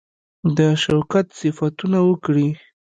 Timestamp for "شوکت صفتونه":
0.83-1.99